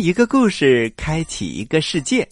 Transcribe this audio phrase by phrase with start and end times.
[0.00, 2.26] 一个故事，开启一个世界。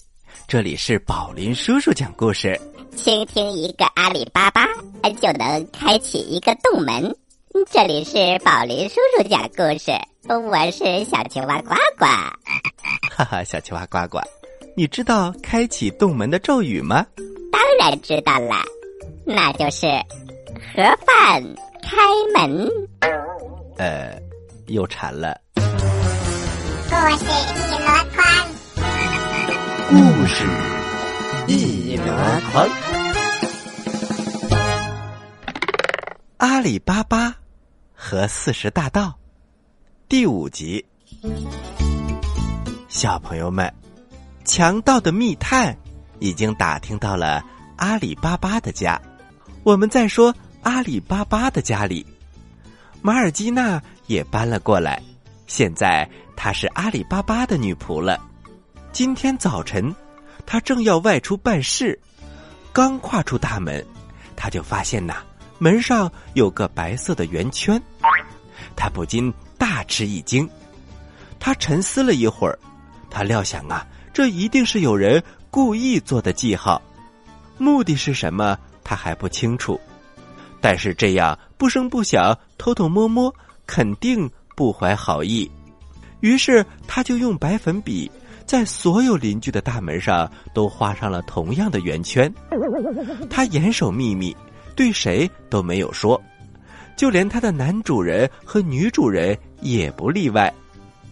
[0.46, 2.58] 这里是宝林叔叔讲故事。
[2.96, 4.66] 倾听一个阿里巴巴，
[5.20, 7.14] 就能开启一个洞门。
[7.70, 9.92] 这里是宝林叔叔讲故事，
[10.26, 12.06] 我是小青蛙呱呱。
[13.14, 14.18] 哈哈，小青蛙呱呱，
[14.74, 17.04] 你知道开启洞门的咒语吗？
[17.52, 18.64] 当然知道啦，
[19.26, 19.86] 那就是
[20.74, 21.44] 盒饭
[21.82, 21.98] 开
[22.34, 22.66] 门。
[23.76, 24.18] 呃，
[24.68, 25.38] 又馋了。
[26.90, 28.24] 故事一箩筐，
[29.90, 30.46] 故事
[31.46, 32.06] 一箩
[32.50, 32.66] 筐。
[36.38, 37.36] 阿里巴巴
[37.92, 39.14] 和四十大盗
[40.08, 40.82] 第五集。
[42.88, 43.70] 小朋友们，
[44.46, 45.76] 强盗的密探
[46.20, 47.44] 已经打听到了
[47.76, 48.98] 阿里巴巴的家。
[49.62, 52.06] 我们再说阿里巴巴的家里，
[53.02, 55.02] 马尔基娜也搬了过来。
[55.46, 56.08] 现在
[56.40, 58.16] 她是阿里巴巴的女仆了。
[58.92, 59.92] 今天早晨，
[60.46, 61.98] 她正要外出办事，
[62.72, 63.84] 刚跨出大门，
[64.36, 65.16] 她就发现呐，
[65.58, 67.82] 门上有个白色的圆圈，
[68.76, 70.48] 她不禁大吃一惊。
[71.40, 72.56] 她沉思了一会儿，
[73.10, 73.84] 她料想啊，
[74.14, 75.20] 这一定是有人
[75.50, 76.80] 故意做的记号，
[77.58, 79.78] 目的是什么，她还不清楚。
[80.60, 83.34] 但是这样不声不响、偷偷摸摸，
[83.66, 84.30] 肯定。
[84.56, 85.48] 不怀好意，
[86.20, 88.10] 于是他就用白粉笔
[88.44, 92.32] 在所有邻居的大门上都画上了同样的圆圈。
[93.30, 94.36] 他严守秘密，
[94.74, 96.20] 对谁都没有说，
[96.96, 100.52] 就连他的男主人和女主人也不例外。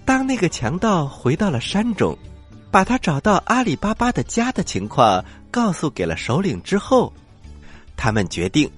[0.05, 2.17] 当那个强盗回到了山中，
[2.71, 7.12] 把他找到阿里巴巴的家的情况告诉给了首领之后，
[7.97, 8.71] 他们决定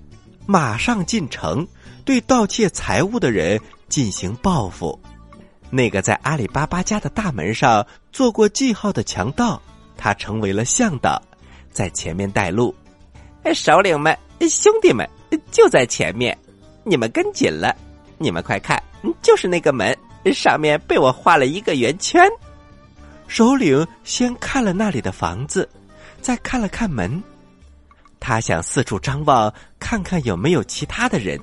[0.46, 1.66] 马上进城，
[2.04, 3.60] 对盗窃财物的人。
[3.88, 5.00] 进行报复，
[5.70, 9.60] 那个在阿里巴巴家的大门上做过记号的强盗，
[9.96, 11.20] 他成为了向导，
[11.70, 12.74] 在前面带路。
[13.54, 14.16] 首领们、
[14.48, 15.08] 兄弟们
[15.50, 16.36] 就在前面，
[16.84, 17.74] 你们跟紧了。
[18.18, 18.82] 你们快看，
[19.22, 19.96] 就是那个门
[20.34, 22.20] 上面被我画了一个圆圈。
[23.26, 25.68] 首领先看了那里的房子，
[26.20, 27.22] 再看了看门，
[28.18, 31.38] 他想四处张望，看看有没有其他的人。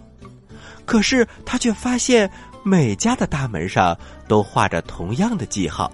[0.86, 2.30] 可是他却发现
[2.68, 3.96] 每家的大门上
[4.28, 5.92] 都画着同样的记号，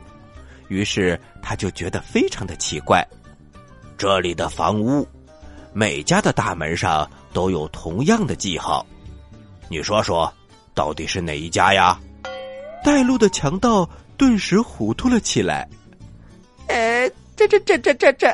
[0.70, 3.06] 于是他就觉得非常的奇怪。
[3.98, 5.06] 这里的房屋，
[5.74, 8.86] 每家的大门上都有同样的记号，
[9.68, 10.34] 你说说，
[10.74, 12.00] 到底是哪一家呀？
[12.86, 15.68] 带路的强盗顿时糊涂了起来。
[16.68, 18.34] 呃，这这这这这这，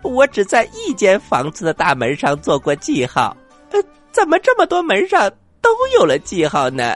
[0.00, 3.36] 我只在一间房子的大门上做过记号，
[3.72, 5.30] 呃，怎么这么多门上？
[5.60, 6.94] 都有了记号呢，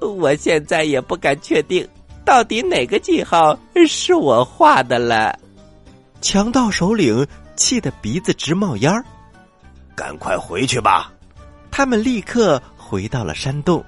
[0.00, 1.86] 我现在也不敢确定，
[2.24, 5.38] 到底哪个记号是我画的了。
[6.20, 9.04] 强盗首领气得鼻子直冒烟儿，
[9.94, 11.12] 赶快回去吧！
[11.70, 13.84] 他们立刻回到了山洞。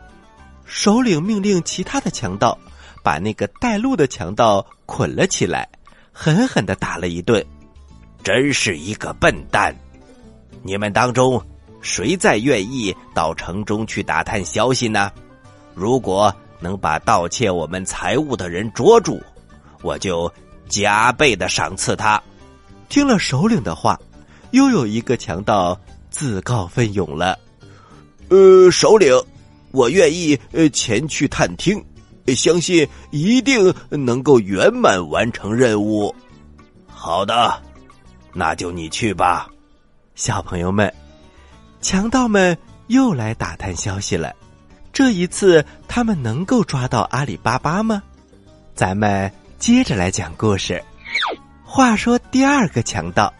[0.65, 2.59] 首领命令其他的强盗
[3.03, 5.69] 把那个带路的强盗捆了起来，
[6.13, 7.45] 狠狠的打了一顿。
[8.23, 9.75] 真是一个笨蛋！
[10.63, 11.43] 你们当中。
[11.81, 15.13] 谁再愿意到城中去打探消息呢？
[15.79, 19.23] 如果能把盗窃我们财物的人捉住，
[19.81, 20.31] 我就
[20.69, 22.21] 加倍的赏赐他。
[22.89, 23.97] 听了首领的话，
[24.51, 25.79] 又有一个强盗
[26.11, 27.39] 自告奋勇了。
[28.29, 29.15] 呃，首领，
[29.71, 31.81] 我愿意呃前去探听，
[32.35, 36.13] 相信一定能够圆满完成任务。
[36.89, 37.63] 好的，
[38.33, 39.49] 那就你去吧，
[40.17, 40.93] 小朋友们。
[41.81, 42.59] 强盗们
[42.89, 44.35] 又来打探消息了，
[44.99, 48.03] 这一次他们能够抓到阿里巴巴吗？
[48.75, 50.83] 咱们接着来讲故事。
[51.63, 53.33] 话说第二个强盗，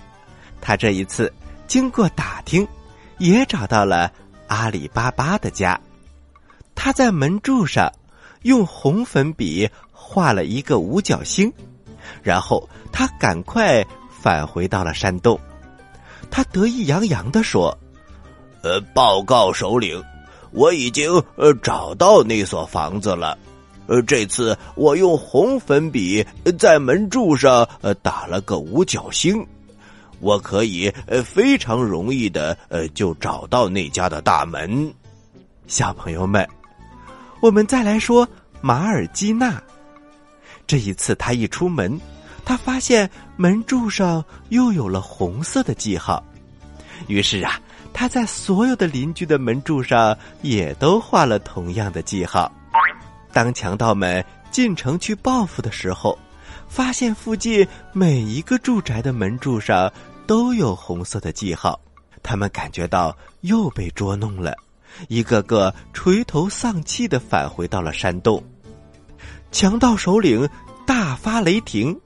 [0.61, 1.35] 他这一次
[1.67, 2.65] 经过打听，
[3.19, 4.13] 也找到了
[4.47, 5.77] 阿里巴巴的家。
[6.77, 7.93] 他在门柱上
[8.43, 11.53] 用红粉笔画了一个五角星，
[12.23, 13.85] 然后他赶快
[14.17, 15.37] 返回到了山洞。
[16.31, 17.77] 他得意洋洋的说。
[18.63, 20.01] 呃，报告首领，
[20.51, 23.39] 我已经呃找到那所房子了。
[23.87, 26.23] 呃，这次我用红粉笔
[26.59, 29.47] 在门柱上呃打了个五角星，
[30.21, 34.93] 我可以呃非常容易的呃就找到那家的大门。
[35.67, 36.47] 小朋友们，
[37.41, 38.29] 我们再来说
[38.61, 39.63] 马尔基娜。
[40.67, 41.99] 这一次他一出门，
[42.45, 46.23] 他发现门柱上又有了红色的记号，
[47.07, 47.59] 于是啊。
[47.99, 52.49] 他在所有的邻居的门柱上也都画了同样的记号。
[53.33, 56.17] 当强盗们进城去报复的时候，
[56.69, 59.93] 发现附近每一个住宅的门柱上
[60.29, 61.81] 都有红色的记号，
[62.23, 64.55] 他们感觉到又被捉弄了，
[65.09, 68.41] 一个个垂头丧气的返回到了山洞。
[69.51, 70.49] 强盗首领
[70.87, 71.99] 大发雷霆，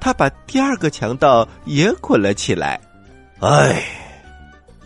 [0.00, 2.80] 他把第二个强盗也捆了起来。
[3.38, 3.80] 哎，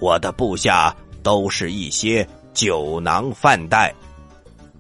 [0.01, 3.95] 我的部下都是一些酒囊饭袋，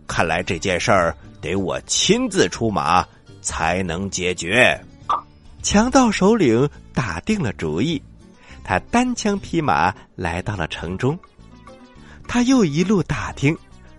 [0.07, 3.07] 看来这件事儿得我亲自出马
[3.43, 4.79] 才能解决。
[5.63, 8.03] 强盗首领打定了主意，
[8.65, 11.19] 他单枪匹马来到了城中。
[12.27, 13.57] 他又一路打听，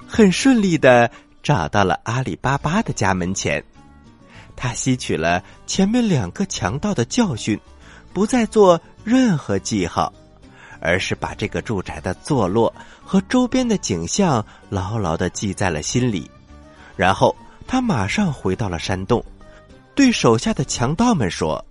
[0.07, 1.11] 很顺利的
[1.43, 3.63] 找到了阿里巴巴的家门前。
[4.55, 7.59] 他吸取了前面两个强盗的教训，
[8.11, 10.11] 不再做任何记号，
[10.81, 12.73] 而是把这个住宅的坐落
[13.05, 16.29] 和周边的景象牢牢的记在了心里。
[16.97, 17.33] 然后
[17.67, 19.23] 他马上回到了山洞，
[19.95, 21.63] 对手下的强盗们说：“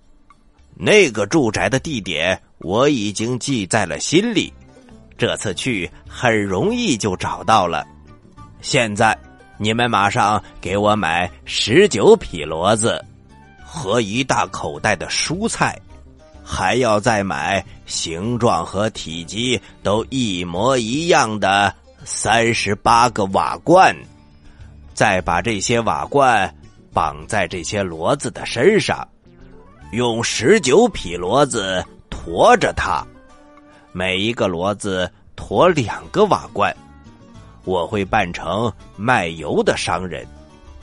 [0.73, 4.51] 那个住宅的地点我已经记在了心里，
[5.17, 7.85] 这次去很容易就找到了。
[8.61, 9.15] 现在。”
[9.61, 12.99] 你们马上给我买十九匹骡子，
[13.63, 15.79] 和一大口袋的蔬菜，
[16.51, 23.95] 还要再买形状和体积都一模一样的三十八个瓦罐，
[24.93, 26.53] 再把这些瓦罐
[26.91, 29.07] 绑在这些骡子的身上，
[29.93, 33.01] 用十九匹骡子驮着它，
[33.93, 36.75] 每一个骡子驮两个瓦罐。
[37.63, 40.27] 我会扮成卖油的商人，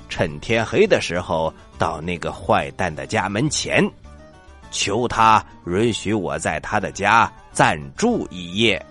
[0.09, 3.87] 趁天黑的时候到那个坏蛋的家门前，
[4.71, 8.85] 求他允许我在他的家暂住一夜，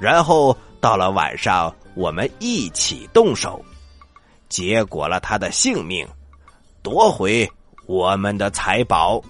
[0.00, 3.64] 然后到了晚上，我们一起动手，
[4.48, 6.06] 结果了他的性命，
[6.82, 7.48] 夺回
[7.86, 9.22] 我们的财宝。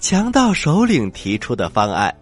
[0.00, 2.14] 强盗首领提出的方案，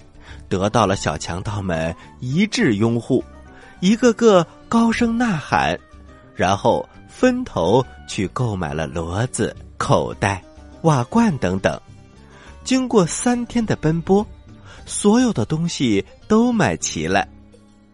[0.48, 3.22] 得到了小强盗们一致拥护。
[3.80, 5.78] 一个个高声呐喊，
[6.34, 10.42] 然后分头去购买了骡子、口袋、
[10.82, 11.78] 瓦罐等等。
[12.66, 14.26] 经过三天的奔波，
[14.84, 17.28] 所有的东西都买齐了。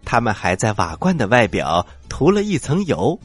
[0.02, 3.20] 他们还在瓦罐的外表涂了一层油，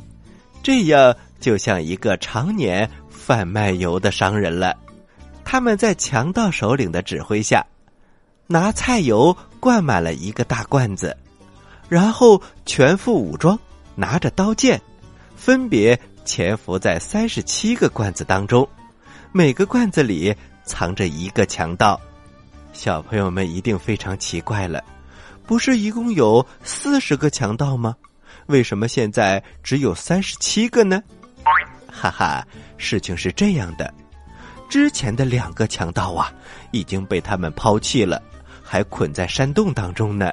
[0.61, 4.75] 这样就像一个常年贩卖油的商人了。
[5.45, 7.66] 他们在强盗首领的指挥下，
[8.45, 11.16] 拿菜油灌满了一个大罐子。
[11.87, 13.57] 然后全副武装，
[13.95, 14.81] 拿着刀剑，
[15.37, 18.68] 分别潜伏在三十七个罐子当中，
[19.31, 20.35] 每个罐子里
[20.68, 22.00] 藏着一个强盗。
[22.74, 24.83] 小朋友们一定非常奇怪了，
[25.47, 27.95] 不是一共有四十个强盗吗？
[28.45, 31.02] 为什么现在只有三十七个呢？
[31.92, 32.45] 哈哈，
[32.78, 33.92] 事情是这样的，
[34.69, 36.31] 之前的两个强盗啊，
[36.71, 38.21] 已经被他们抛弃了，
[38.62, 40.31] 还捆在山洞当中呢。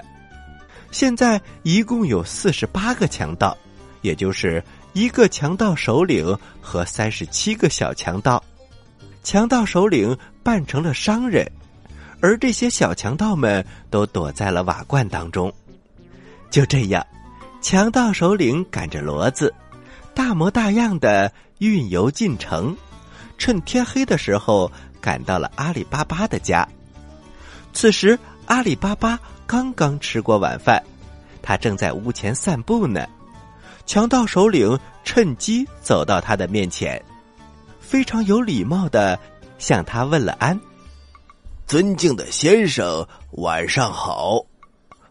[0.91, 3.57] 现在一共有四十八个强盗，
[4.03, 4.62] 也就是
[4.93, 8.43] 一个强盗首领和三十七个小强盗。
[9.25, 11.50] 强盗首领扮成了商人，
[12.21, 15.52] 而这些小强盗们都躲在了瓦罐当中。
[16.50, 17.04] 就这样，
[17.61, 19.52] 强盗首领赶着骡子，
[20.14, 22.76] 大模大样的运油进城，
[23.38, 26.69] 趁天黑的时候赶到了阿里巴巴的家。
[27.73, 28.16] 此时，
[28.47, 29.19] 阿里巴巴。
[29.47, 30.83] 刚刚吃过晚饭，
[31.43, 33.07] 他正在屋前散步呢。
[33.85, 37.00] 强盗首领趁机走到他的面前，
[37.95, 39.17] 非常有礼貌的
[39.57, 40.61] 向他问了安
[41.65, 44.45] ：“尊敬的先生，晚上好！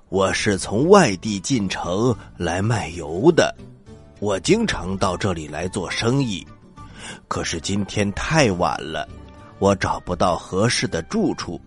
[0.09, 3.55] 我是从外地进城来卖油的，
[4.19, 6.45] 我经常到这里来做生意。
[7.29, 9.07] 可是今天太晚了，
[9.59, 11.57] 我找不到合适的住处。”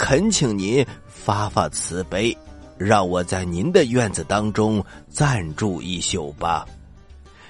[0.00, 2.34] 恳请您发发慈悲，
[2.78, 6.66] 让我在您的院子当中暂住一宿吧，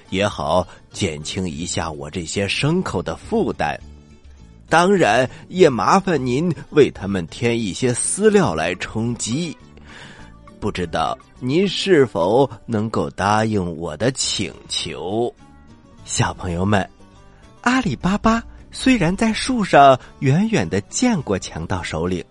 [0.09, 3.79] 也好减轻一下我这些牲口的负担。
[4.69, 9.55] 当然，也麻烦您为他们添一些饲料来充饥。
[10.59, 15.33] 不知道您是否能够答应我的请求？
[16.03, 16.89] 小朋友们，
[17.61, 22.23] 阿里巴巴虽然在树上远远的见过强盗首领。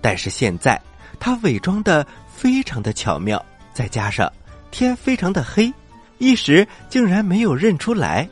[0.00, 0.80] 但是现在
[1.18, 4.32] 他伪装的非常的巧妙，再加上
[4.70, 5.72] 天非常的黑，
[6.18, 8.28] 一时竟然没有认出来。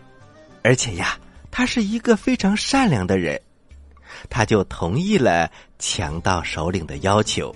[0.63, 1.17] 而且呀，
[1.51, 3.41] 他是一个非常善良的人，
[4.29, 7.55] 他就同意了强盗首领的要求。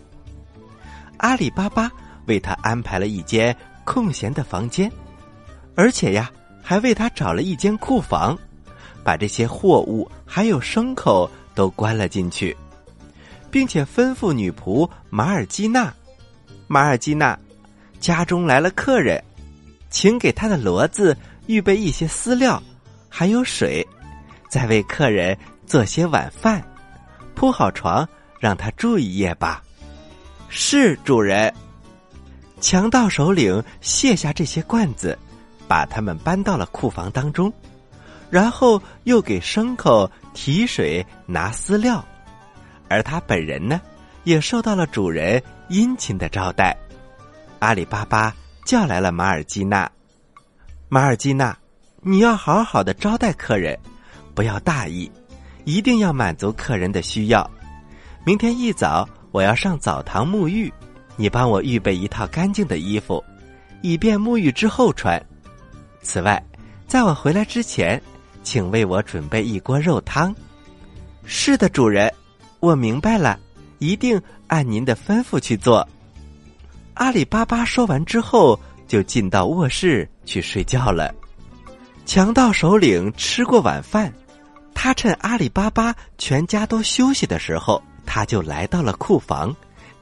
[1.16, 1.90] 阿里巴巴
[2.26, 4.90] 为他安排了一间空闲的房间，
[5.74, 6.30] 而且呀，
[6.62, 8.38] 还为他找了一间库房，
[9.02, 12.56] 把这些货物还有牲口都关了进去，
[13.50, 15.92] 并且吩咐女仆马尔基娜
[16.68, 17.36] ：“马尔基娜，
[17.98, 19.22] 家中来了客人，
[19.90, 21.16] 请给他的骡子
[21.46, 22.62] 预备一些饲料，
[23.08, 23.86] 还有水，
[24.48, 26.62] 再为客人做些晚饭，
[27.34, 29.62] 铺好床，让他住一夜吧。”
[30.48, 31.52] 是主人。
[32.60, 35.18] 强盗首领卸下这些罐子，
[35.66, 37.52] 把它们搬到了库房当中，
[38.28, 42.04] 然后又给牲口提水、拿饲料，
[42.88, 43.80] 而他本人呢，
[44.24, 46.76] 也受到了主人殷勤的招待。
[47.60, 49.90] 阿里巴巴叫来了马尔基娜，
[50.88, 51.56] 马尔基娜，
[52.02, 53.78] 你要好好的招待客人，
[54.34, 55.10] 不要大意，
[55.64, 57.50] 一定要满足客人的需要。
[58.24, 59.08] 明天一早。
[59.32, 60.72] 我要上澡堂沐浴，
[61.14, 63.22] 你帮我预备一套干净的衣服，
[63.80, 65.24] 以便沐浴之后穿。
[66.02, 66.44] 此外，
[66.88, 68.02] 在我回来之前，
[68.42, 70.34] 请为我准备一锅肉汤。
[71.24, 72.12] 是的，主人，
[72.58, 73.38] 我明白了，
[73.78, 75.88] 一定按您的吩咐去做。
[77.00, 81.10] 阿里巴巴说完之后，就进到卧室去睡觉了。
[82.04, 84.12] 强盗首领吃过晚饭，
[84.74, 87.82] 他趁阿里巴巴全家都休息的时候。
[88.04, 89.54] 他就来到了库房，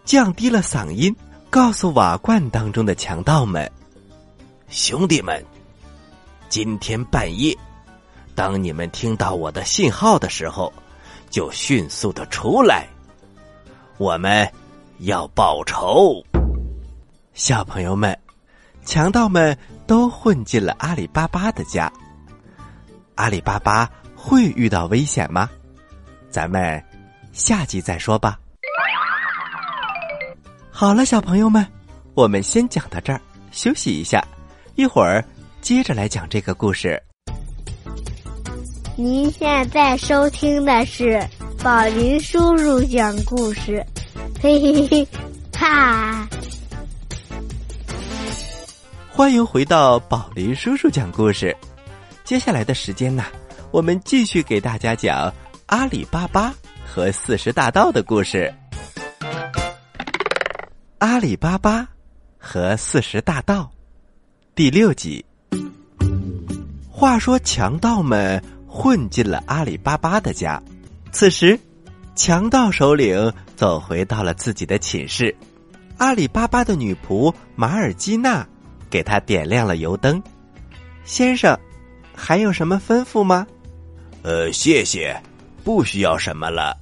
[0.05, 1.15] 降低了嗓音，
[1.51, 3.71] 告诉瓦罐当中的强盗们
[4.69, 5.45] ：“兄弟们，
[6.49, 7.57] 今天半夜，
[8.35, 10.73] 当你们听到我的信号的时候，
[11.31, 12.89] 就迅速的出来，
[13.99, 14.51] 我们
[14.99, 16.25] 要报仇。”
[17.39, 18.19] 小朋友们，
[18.85, 21.91] 强盗们都混进了阿里巴巴的家。
[23.15, 25.49] 阿里巴巴会遇到危险吗？
[26.31, 26.85] 咱们。
[27.33, 28.41] 下集再说吧。
[30.69, 31.65] 好了，小朋友们，
[32.15, 33.21] 我们先讲到这儿，
[33.53, 34.21] 休息一下，
[34.75, 35.25] 一会儿
[35.61, 37.01] 接着来讲这个故事。
[38.97, 41.25] 您现在收听的是
[41.63, 43.87] 宝林叔叔讲故事，
[44.43, 45.09] 嘿嘿嘿，
[45.57, 46.29] 哈！
[49.19, 51.53] 欢迎回到宝林叔叔讲故事。
[52.23, 53.25] 接下来的时间呢，
[53.73, 55.35] 我们继续给大家讲
[55.67, 56.55] 阿里巴巴。
[56.87, 58.55] 和四十大盗的故事，
[60.99, 61.89] 阿里巴巴
[62.39, 63.69] 和四十大盗
[64.55, 65.25] 第六集。
[66.89, 70.63] 话说，强盗们混进了阿里巴巴的家。
[71.11, 71.59] 此时，
[72.15, 75.35] 强盗首领走回到了自己的寝室。
[75.97, 78.47] 阿里巴巴的女仆马尔基娜
[78.91, 80.23] 给他点亮了油灯。
[81.05, 81.59] 先生，
[82.15, 83.47] 还有什么吩咐吗？
[84.23, 85.21] 呃，谢谢。
[85.65, 86.75] 不需要什么了。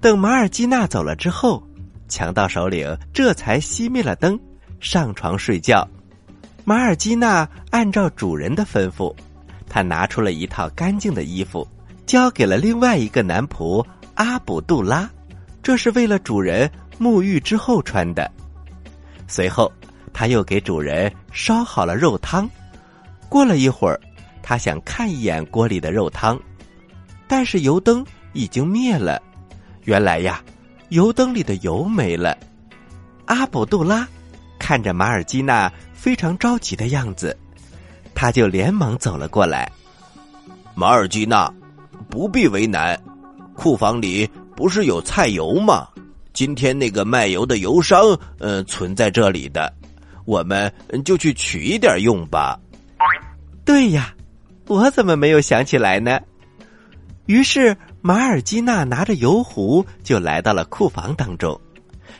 [0.00, 1.62] 等马尔基娜走了之后，
[2.08, 4.38] 强盗首领这才熄灭了灯，
[4.80, 5.86] 上床睡觉。
[6.64, 9.14] 马尔基娜按照主人的吩咐，
[9.68, 11.66] 他拿出了一套干净的衣服，
[12.06, 15.10] 交给了另外一个男仆阿卜杜拉，
[15.62, 18.30] 这是为了主人沐浴之后穿的。
[19.28, 19.70] 随后，
[20.18, 22.48] 他又给主人烧好了肉汤。
[23.28, 24.00] 过了一会儿，
[24.42, 26.40] 他想看一眼锅里的肉汤。
[27.28, 29.20] 但是油灯已经灭了，
[29.84, 30.42] 原来呀，
[30.88, 32.34] 油灯里的油没了。
[33.26, 34.08] 阿卜杜拉
[34.58, 37.36] 看着马尔基娜非常着急的样子，
[38.14, 39.70] 他就连忙走了过来。
[40.74, 41.52] 马尔基娜，
[42.08, 42.98] 不必为难，
[43.54, 45.86] 库房里不是有菜油吗？
[46.32, 49.70] 今天那个卖油的油商，嗯，存在这里的，
[50.26, 50.70] 我们
[51.04, 52.60] 就去取一点用吧。
[53.64, 54.14] 对呀，
[54.66, 56.20] 我怎么没有想起来呢？
[57.24, 61.58] 于是，马尔基娜拿着油壶就来到了库房当中。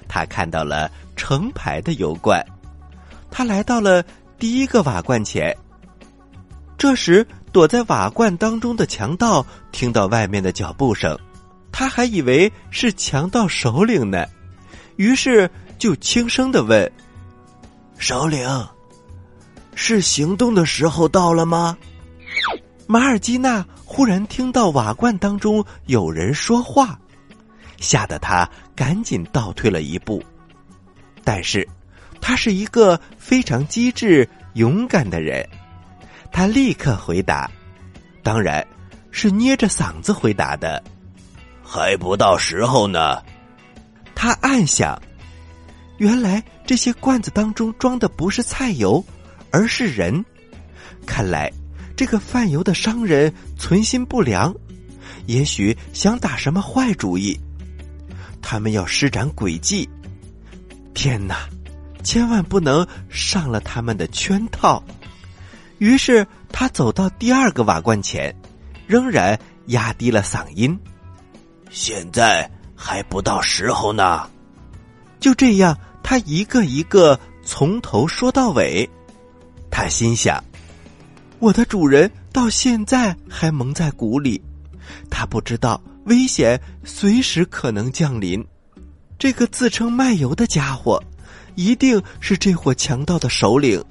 [0.08, 2.44] 他看到了成排的油罐，
[3.30, 4.02] 他来到了
[4.38, 5.56] 第一个瓦罐前。
[6.78, 11.16] 这时，躲在瓦罐当中的强盗听到外面的脚步声，
[11.72, 14.26] 他还以为是强盗首领呢，
[14.96, 15.48] 于是
[15.78, 16.90] 就轻声的问
[17.98, 18.48] ：“首领，
[19.74, 21.76] 是行动的时候到了吗？”
[22.86, 23.64] 马尔基娜。
[23.88, 26.98] 忽然听到瓦罐当中有人说话，
[27.78, 30.22] 吓得他赶紧倒退了一步。
[31.22, 31.66] 但是，
[32.20, 35.48] 他是一个非常机智、勇敢的人，
[36.32, 37.48] 他立刻回答，
[38.24, 38.66] 当然
[39.12, 40.82] 是捏着嗓子回答的
[41.62, 43.22] ：“还不到时候呢。”
[44.16, 45.00] 他暗想，
[45.98, 49.04] 原来这些罐子当中装的不是菜油，
[49.50, 50.24] 而是人，
[51.06, 51.52] 看来。
[51.96, 54.54] 这个贩油的商人存心不良，
[55.24, 57.40] 也许想打什么坏主意。
[58.42, 59.88] 他们要施展诡计。
[60.92, 61.48] 天哪，
[62.04, 64.84] 千万不能上了他们的圈套。
[65.78, 68.34] 于是他走到第二个瓦罐前，
[68.86, 69.38] 仍然
[69.68, 70.78] 压低了嗓音。
[71.70, 74.28] 现在还不到时候呢。
[75.26, 78.88] 就这样，他一个一个从头说到尾。
[79.72, 80.40] 他心想
[81.40, 84.40] ：“我的主人到现在还蒙在鼓里，
[85.10, 88.46] 他不知道危险随时可能降临。
[89.18, 91.02] 这个自称卖油的家伙，
[91.56, 93.84] 一定是这伙强盗的首领，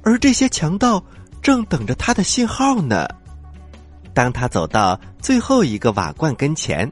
[0.00, 1.04] 而这些强盗
[1.42, 3.06] 正等着他的信号呢。”
[4.14, 6.90] 当他走到最后一个瓦罐跟前，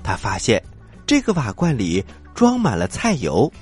[0.00, 0.62] 他发现
[1.04, 2.04] 这个瓦罐里
[2.40, 3.52] 装满了菜油，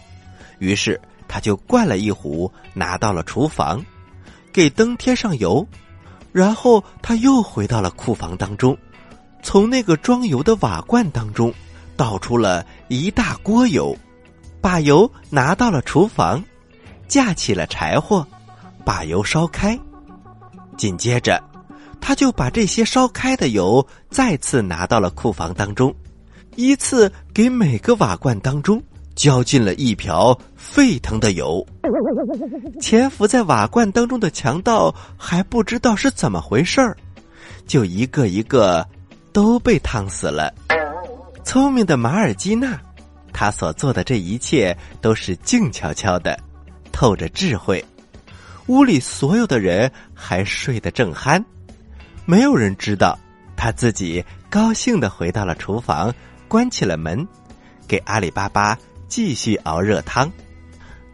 [0.61, 3.85] 于是他就灌了一壶，拿到了厨房，
[4.53, 5.67] 给灯添上油，
[6.31, 8.79] 然后他又回到了库房当中，
[9.43, 11.53] 从那个装油的瓦罐当中
[11.97, 13.97] 倒出了一大锅油，
[14.61, 16.41] 把油拿到了厨房，
[17.09, 18.25] 架起了柴火，
[18.85, 19.77] 把油烧开，
[20.77, 21.43] 紧接着。
[22.01, 25.93] 他就把这些烧开的油再次拿到了库房当中，
[26.59, 28.83] 依次给每个瓦罐当中
[29.15, 31.65] 浇进了一瓢沸腾的油。
[32.81, 36.97] 潜伏在瓦罐当中的强盗还不知道是怎么回事儿，
[37.65, 38.85] 就一个一个
[39.33, 40.53] 都被烫死了。
[41.45, 42.77] 聪明的马尔基娜，
[43.33, 46.37] 他所做的这一切都是静悄悄的，
[46.91, 47.83] 透着智慧。
[48.67, 51.41] 屋里所有的人还睡得正酣。
[52.27, 53.17] 没有人知道，
[53.57, 56.13] 他自己高兴的回到了厨房，
[56.49, 57.27] 关起了门，
[57.87, 60.31] 给阿里巴巴继续熬热汤。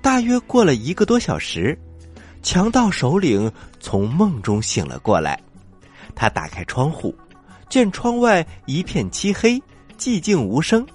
[0.00, 1.78] 大约过了一个多小时，
[2.42, 5.38] 强盗首领从梦中醒了过来。
[6.14, 7.14] 他打开窗户，
[7.68, 9.60] 见窗外一片漆黑，
[9.98, 10.86] 寂静无声，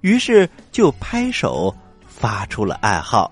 [0.00, 1.74] 于是就拍手
[2.06, 3.30] 发出了暗号，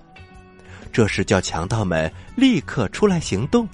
[0.91, 3.67] 这是叫强盗们立刻出来行动。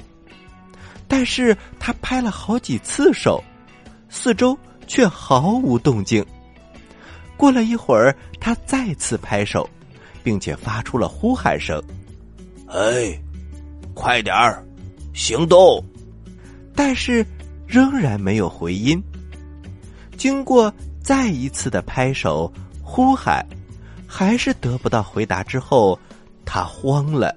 [1.07, 3.43] 但是他拍了好几次手，
[4.10, 4.57] 四周
[4.88, 6.25] 却毫无动静。
[7.38, 9.70] 过了一会儿，他再次拍手，
[10.24, 11.82] 并且发出了呼喊声
[12.67, 13.20] ：“哎，
[13.94, 14.63] 快点儿，
[15.13, 15.84] 行动！”
[16.76, 17.26] 但是
[17.67, 19.02] 仍然没有回音。
[20.17, 23.46] 经过再一次的拍手、呼喊，
[24.08, 25.98] 还是得不到回答之后，
[26.46, 27.36] 他慌了，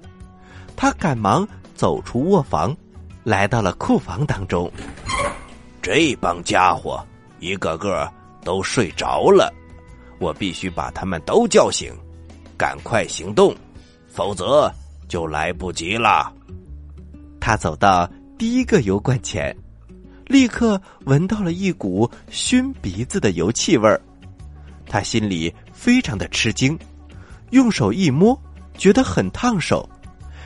[0.75, 2.75] 他赶忙走出卧房。
[3.23, 4.71] 来到了库房当中，
[5.81, 7.03] 这帮家伙
[7.39, 8.07] 一个个
[8.43, 9.51] 都睡着了，
[10.19, 11.93] 我必须把他们都叫醒，
[12.57, 13.55] 赶快行动，
[14.07, 14.71] 否则
[15.07, 16.31] 就来不及了。
[17.39, 19.55] 他走到第一个油罐前，
[20.25, 24.01] 立刻闻到了一股熏鼻子的油气味儿，
[24.87, 26.77] 他心里非常的吃惊，
[27.51, 28.39] 用手一摸，
[28.77, 29.87] 觉得很烫手，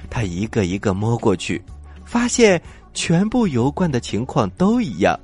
[0.09, 1.61] 他一个一个摸过去。
[2.03, 2.59] 发现
[2.91, 5.17] 全部油罐的情况都一样，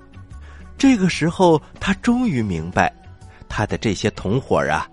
[0.78, 2.94] 这个时候他终于明白，
[3.58, 4.86] 他的这些同伙啊，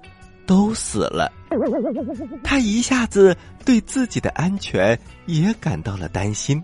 [0.46, 1.32] 都死了。
[2.44, 4.96] 他一下子对自己的安全
[5.26, 6.62] 也感到了担心，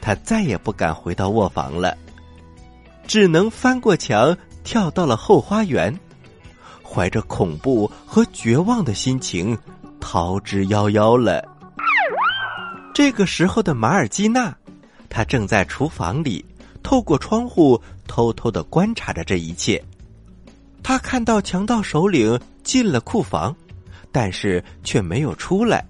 [0.00, 1.96] 他再也不敢回到卧房了，
[3.06, 5.96] 只能翻过墙跳到了后花园，
[6.82, 9.56] 怀着恐怖和绝望的心情
[10.00, 11.46] 逃之夭夭了。
[12.92, 14.52] 这个时候的马尔基娜，
[15.08, 16.44] 她正在厨房里
[16.82, 19.80] 透过窗户偷偷的观察着这一切。
[20.82, 23.54] 他看到强盗首领进了库房，
[24.10, 25.84] 但是却没有出来。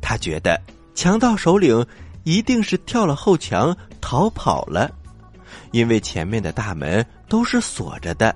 [0.00, 0.60] 他觉得
[0.94, 1.84] 强盗首领
[2.24, 4.90] 一定是跳了后墙逃跑了，
[5.72, 8.34] 因为前面的大门都是锁着的。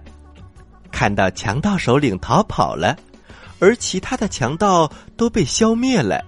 [0.91, 2.97] 看到强盗首领逃跑了，
[3.61, 6.25] 而其他的强盗都被消灭了。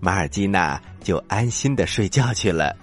[0.00, 2.74] 马尔基娜就安心的睡觉去了。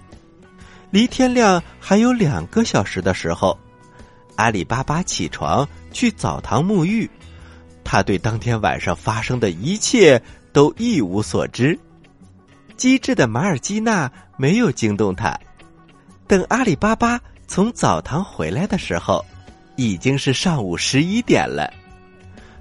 [0.91, 3.57] 离天亮还有两个小时的时候，
[4.35, 7.10] 阿里巴巴起床去澡堂沐浴。
[7.86, 11.79] 他对当天晚上发生的一切都一无所知。
[12.75, 15.39] 机智的马尔基娜没有惊动他。
[16.27, 19.23] 等阿里巴巴从澡堂回来的时候，
[19.77, 21.71] 已经是上午十一点了。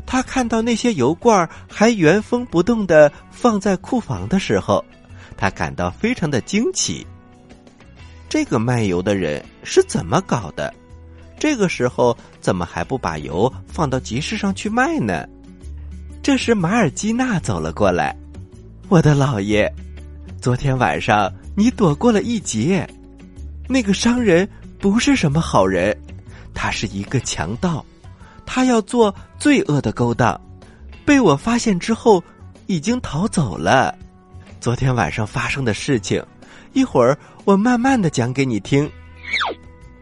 [0.07, 4.85] 他看到那些油罐还原封不动的放在库房的时候，
[5.37, 7.05] 他感到非常的惊奇。
[8.29, 10.73] 这个卖油的人是怎么搞的？
[11.39, 15.27] 这个时候怎么还不把油放到集市上去卖呢？
[16.23, 18.17] 这时马尔基娜走了过来，
[18.89, 19.71] 我的老爷，
[20.41, 22.89] 昨天晚上你躲过了一劫。
[23.69, 25.97] 那个商人不是什么好人，
[26.55, 27.85] 他是一个强盗。
[28.47, 30.39] 他要做罪恶的勾当，
[31.05, 32.23] 被我发现之后，
[32.67, 33.95] 已经逃走了。
[34.61, 36.23] 昨天晚上发生的事情，
[36.73, 38.91] 一会儿我慢慢的讲给你听。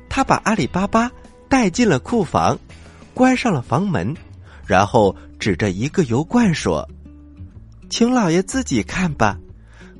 [0.08, 1.10] 他把阿里巴巴
[1.52, 2.58] 带进了库房，
[3.12, 4.16] 关上了房门，
[4.66, 6.88] 然后指着一个油罐说
[7.92, 9.38] ：“请老爷自己看吧，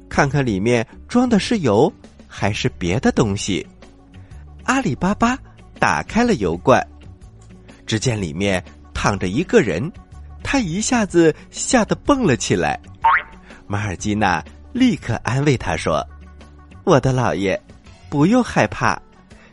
[0.08, 1.92] 看看里面装的是油
[2.26, 3.66] 还是别的东西。”
[4.64, 5.38] 阿里巴巴
[5.78, 6.82] 打开了油罐，
[7.84, 9.92] 只见里面躺着一个人，
[10.42, 12.80] 他一下子吓得蹦了起来。
[13.66, 16.02] 马尔基娜立刻安慰他说
[16.84, 17.60] ：“我的老爷，
[18.08, 18.98] 不用害怕，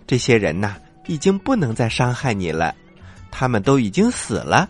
[0.07, 0.77] 这些人呐
[1.09, 2.73] 已经不能再伤害你了，
[3.31, 4.69] 他们都已经死了。”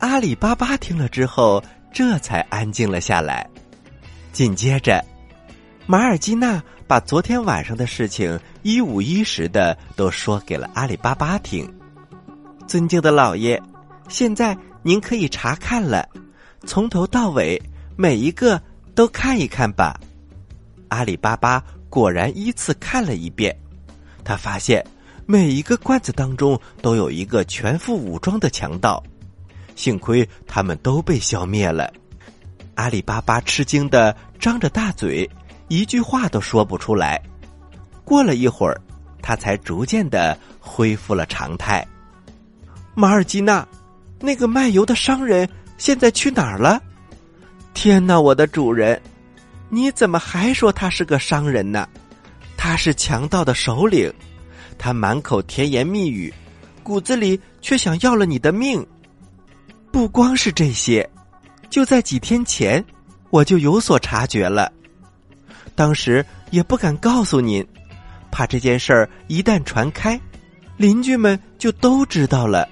[0.00, 3.46] 阿里巴巴听了之后，这才安静了下来。
[4.32, 5.04] 紧接着，
[5.86, 11.70] 马尔基娜把昨天晚上的事情一五一十的都说给了阿里巴巴听。
[12.66, 13.62] 尊敬的老爷，
[14.08, 16.08] 现在您可以查看了，
[16.64, 17.60] 从头到尾
[17.94, 18.58] 每一个
[18.94, 20.00] 都看一看吧。
[20.88, 23.54] 阿里巴巴果然依次看了一遍，
[24.24, 24.82] 他发现
[25.30, 29.00] 每一个罐子当中都有一个全副武装的强盗，
[29.76, 31.88] 幸亏他们都被消灭了。
[32.74, 35.30] 阿里巴巴吃惊的张着大嘴，
[35.68, 37.22] 一句话都说不出来。
[38.04, 38.80] 过了一会儿，
[39.22, 41.86] 他才逐渐的恢复了常态。
[42.96, 43.64] 马尔基娜，
[44.18, 46.82] 那个卖油的商人现在去哪儿了？
[47.72, 49.00] 天哪，我的主人，
[49.68, 51.88] 你怎么还说他是个商人呢？
[52.56, 54.12] 他是强盗的首领，
[54.80, 56.32] 他满口甜言蜜语，
[56.82, 58.84] 骨子里却想要了你的命。
[59.92, 61.06] 不光是这些，
[61.68, 62.82] 就在几天前，
[63.28, 64.72] 我就有所察觉了。
[65.74, 67.64] 当时也不敢告诉您，
[68.30, 70.18] 怕这件事儿一旦传开，
[70.78, 72.66] 邻居们就都知道了。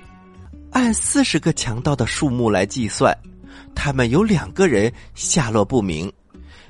[0.70, 3.14] 按四十个强盗的数目来计算，
[3.74, 6.10] 他们有两个人下落不明，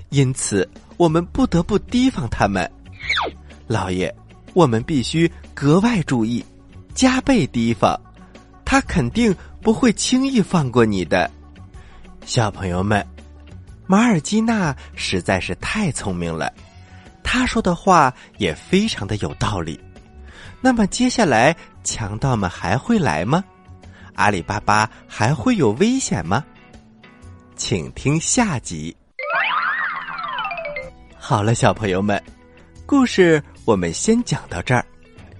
[0.09, 2.69] 因此我们不得不提防他们。
[3.69, 4.13] 老爷，
[4.55, 6.45] 我们必须格外注意，
[6.95, 7.99] 加倍提防，
[8.65, 11.31] 他肯定不会轻易放过你的。
[12.25, 13.07] 小朋友们，
[13.87, 16.53] 马尔基娜实在是太聪明了，
[17.23, 19.79] 他说的话也非常的有道理。
[20.61, 23.45] 那么接下来强盗们还会来吗？
[24.15, 26.45] 阿里巴巴还会有危险吗？
[27.55, 28.95] 请听下集。
[31.17, 32.21] 好了，小朋友们，
[32.85, 34.83] 故事我们先讲到这儿，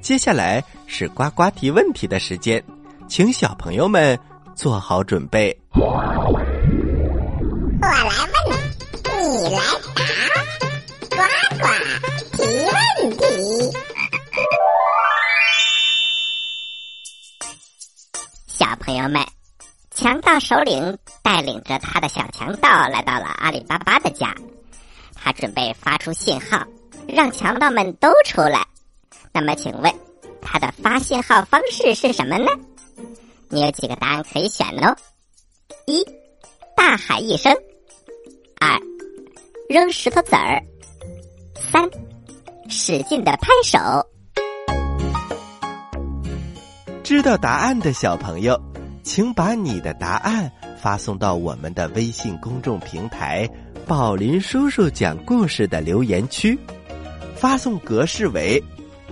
[0.03, 2.63] 接下来是呱呱提问题的时间，
[3.09, 4.21] 请小朋友们
[4.55, 5.59] 做好准备。
[5.73, 5.97] 我
[7.81, 8.55] 来问，
[9.33, 9.61] 你来
[9.95, 10.05] 答，
[11.09, 11.17] 呱
[11.57, 11.65] 呱
[12.37, 13.25] 提问题。
[18.47, 19.25] 小朋友们，
[19.91, 24.35] 强盗首领带领着他的小强盗来到了阿里巴巴的家，
[25.15, 26.63] 他准备发出信号，
[27.09, 28.65] 让强盗们都出来。
[29.33, 29.93] 那么，请问
[30.43, 32.47] 他的发信号方式是什么呢？
[33.49, 34.95] 你有几个答案可以选哦：
[35.87, 36.05] 一，
[36.77, 37.53] 大喊一声；
[38.61, 38.79] 二，
[39.69, 40.61] 扔石头子儿；
[41.73, 41.89] 三，
[42.69, 43.79] 使劲的拍手。
[47.03, 48.61] 知道答案的小朋友，
[49.03, 53.49] 请把你的答案发送到我们的微信公众平台
[53.89, 56.59] “宝林叔叔讲故事”的留言区，
[57.39, 58.63] 发送格式为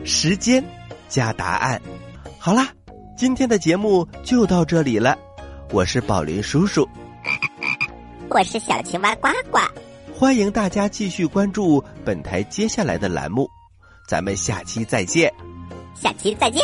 [0.05, 0.63] 时间
[1.09, 1.81] 加答案。
[2.39, 2.69] 好啦，
[3.17, 5.17] 今天的节目就到这里了，
[5.73, 6.89] 我是宝林叔叔，
[8.29, 9.59] 我是小青蛙呱呱，
[10.13, 13.49] 欢迎大家继续关注本台接下来的栏目，
[14.09, 15.33] 咱们下期再见。
[15.95, 16.63] 下期再见。